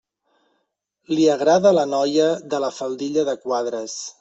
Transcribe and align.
Li 1.15 1.27
agrada 1.33 1.75
la 1.79 1.85
noia 1.91 2.27
de 2.55 2.63
la 2.65 2.73
faldilla 2.81 3.29
de 3.31 3.39
quadres. 3.47 3.99